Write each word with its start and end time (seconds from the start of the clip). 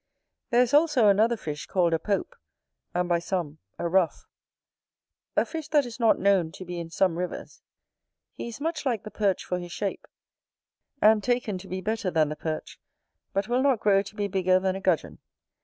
There 0.49 0.63
is 0.63 0.73
also 0.73 1.09
another 1.09 1.37
fish 1.37 1.67
called 1.67 1.93
a 1.93 1.99
POPE, 1.99 2.33
and 2.95 3.07
by 3.07 3.19
some 3.19 3.59
a 3.77 3.87
RUFFE; 3.87 4.25
a 5.35 5.45
fish 5.45 5.67
that 5.67 5.85
is 5.85 5.99
not 5.99 6.17
known 6.17 6.51
to 6.53 6.65
be 6.65 6.79
in 6.79 6.89
some 6.89 7.19
rivers: 7.19 7.61
he 8.33 8.47
is 8.47 8.59
much 8.59 8.83
like 8.83 9.03
the 9.03 9.11
Perch 9.11 9.45
for 9.45 9.59
his 9.59 9.71
shape, 9.71 10.07
and 11.03 11.23
taken 11.23 11.59
to 11.59 11.67
be 11.67 11.81
better 11.81 12.09
than 12.09 12.29
the 12.29 12.35
Perch, 12.35 12.79
but 13.31 13.47
will 13.47 13.61
not 13.61 13.79
grow 13.79 14.01
to 14.01 14.15
be 14.15 14.27
bigger 14.27 14.59
than 14.59 14.75
a 14.75 14.81
Gudgeon. 14.81 15.19